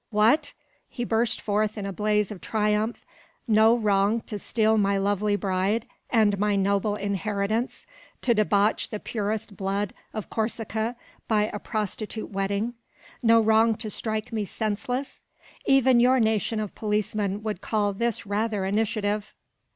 [0.09, 0.53] "What!"
[0.89, 3.05] he burst forth in a blaze of triumph,
[3.47, 7.85] "no wrong to steal my lovely bride, and my noble inheritance,
[8.23, 10.95] to debauch the purest blood of Corsica
[11.27, 12.73] by a prostitute wedding;
[13.21, 15.21] no wrong to strike me senseless!
[15.67, 19.35] Even your nation of policemen would call this rather initiative."